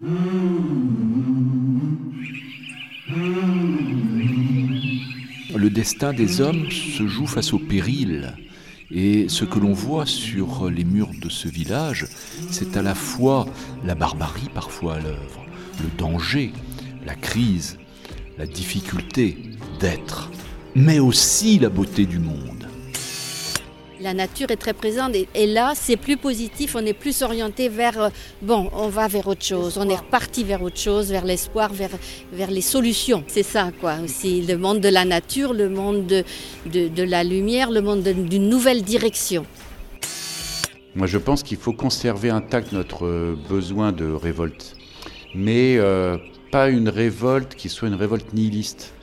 [0.00, 0.08] Le
[5.70, 8.34] destin des hommes se joue face au péril.
[8.90, 12.08] Et ce que l'on voit sur les murs de ce village,
[12.50, 13.46] c'est à la fois
[13.84, 15.46] la barbarie parfois à l'œuvre,
[15.80, 16.52] le danger,
[17.06, 17.78] la crise,
[18.36, 20.32] la difficulté d'être,
[20.74, 22.63] mais aussi la beauté du monde.
[24.04, 27.98] La nature est très présente et, là, c'est plus positif, on est plus orienté vers,
[27.98, 28.08] euh,
[28.42, 32.50] bon, on va vers autre chose, on est reparti vers autre chose, vers l'espoir, vers,
[32.50, 33.24] les solutions.
[33.28, 36.22] C'est ça, quoi, aussi, le monde de la nature, le monde de,
[36.88, 39.46] de, la lumière, le monde d'une nouvelle direction.
[40.94, 44.76] Moi, je pense qu'il faut conserver intact notre euh, besoin de révolte,
[45.34, 46.18] mais euh,
[46.52, 48.93] pas une révolte qui soit une révolte nihiliste.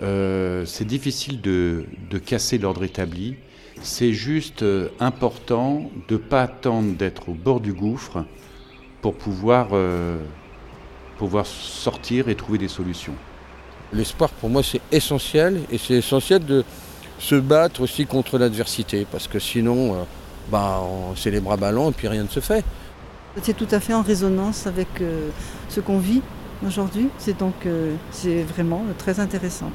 [0.00, 3.36] C'est difficile de, de casser l'ordre établi.
[3.82, 8.24] C'est juste euh, important de ne pas attendre d'être au bord du gouffre
[9.00, 10.18] pour pouvoir, euh,
[11.16, 13.14] pouvoir sortir et trouver des solutions.
[13.92, 16.62] L'espoir pour moi c'est essentiel et c'est essentiel de
[17.18, 20.02] se battre aussi contre l'adversité parce que sinon euh,
[20.50, 20.82] bah,
[21.16, 22.62] c'est les bras ballants et puis rien ne se fait.
[23.42, 24.88] C'est tout à fait en résonance avec
[25.68, 26.20] ce qu'on vit
[26.66, 27.54] aujourd'hui, c'est donc
[28.10, 29.70] c'est vraiment très intéressant.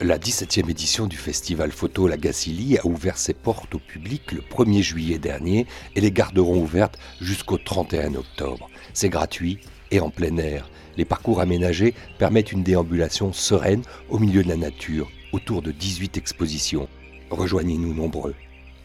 [0.00, 4.40] La 17e édition du festival photo La Gacilly a ouvert ses portes au public le
[4.40, 8.68] 1er juillet dernier et les garderont ouvertes jusqu'au 31 octobre.
[8.92, 9.60] C'est gratuit
[9.92, 10.68] et en plein air.
[10.96, 16.16] Les parcours aménagés permettent une déambulation sereine au milieu de la nature, autour de 18
[16.16, 16.88] expositions.
[17.30, 18.34] Rejoignez-nous nombreux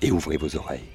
[0.04, 0.90] et ouvrez vos oreilles.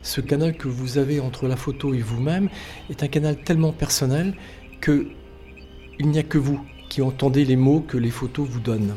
[0.00, 2.48] Ce canal que vous avez entre la photo et vous-même
[2.88, 4.34] est un canal tellement personnel
[4.80, 5.06] que
[5.98, 6.58] il n'y a que vous
[6.92, 8.92] qui entendez les mots que les photos vous donnent.